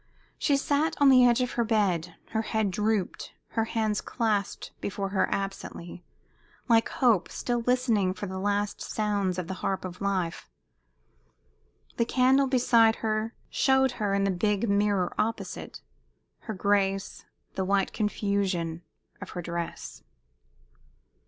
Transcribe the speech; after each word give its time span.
She 0.39 0.57
sat 0.57 0.99
on 0.99 1.09
the 1.09 1.23
edge 1.27 1.41
of 1.41 1.51
her 1.51 1.63
bed, 1.63 2.15
her 2.31 2.41
head 2.41 2.71
drooped, 2.71 3.35
her 3.49 3.65
hands 3.65 4.01
clasped 4.01 4.71
before 4.81 5.09
her 5.09 5.29
absently, 5.31 6.03
like 6.67 6.89
Hope 6.89 7.29
still 7.29 7.59
listening 7.61 8.15
for 8.15 8.25
the 8.25 8.39
last 8.39 8.81
sounds 8.81 9.37
of 9.37 9.47
the 9.47 9.53
harp 9.61 9.85
of 9.85 10.01
life. 10.01 10.49
The 11.97 12.05
candle 12.05 12.47
beside 12.47 12.95
her 13.05 13.35
showed 13.51 13.91
her, 14.01 14.15
in 14.15 14.23
the 14.23 14.31
big 14.31 14.67
mirror 14.67 15.13
opposite, 15.19 15.81
her 16.39 16.55
grace, 16.55 17.23
the 17.53 17.63
white 17.63 17.93
confusion 17.93 18.81
of 19.21 19.29
her 19.37 19.41
dress. 19.43 20.01